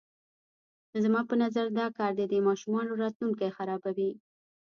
[1.03, 4.11] زما په نظر دا کار د دې ماشومانو راتلونکی خرابوي.